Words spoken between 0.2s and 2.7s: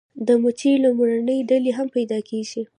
د مچیو لومړنۍ ډلې هم پیدا کیږي